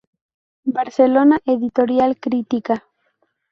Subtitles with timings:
[0.65, 2.75] Barcelona: Editorial Crítica.